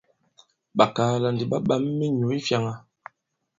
[0.77, 2.73] Ɓàkaala ndi ɓa ɓǎm minyǔ i fyāŋā.